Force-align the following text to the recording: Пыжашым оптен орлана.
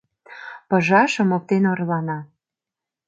Пыжашым 0.69 1.29
оптен 1.37 1.63
орлана. 1.71 2.19